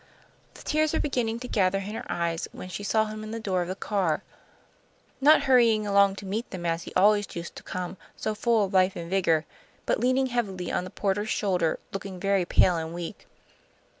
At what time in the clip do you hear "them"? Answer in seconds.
6.49-6.65